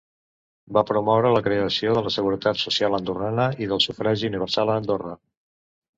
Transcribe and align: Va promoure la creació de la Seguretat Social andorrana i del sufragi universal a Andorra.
Va 0.77 0.83
promoure 0.91 1.33
la 1.35 1.41
creació 1.49 1.93
de 1.97 2.03
la 2.07 2.13
Seguretat 2.17 2.61
Social 2.63 2.99
andorrana 3.01 3.45
i 3.65 3.69
del 3.75 3.85
sufragi 3.89 4.31
universal 4.35 4.73
a 4.73 4.79
Andorra. 4.85 5.15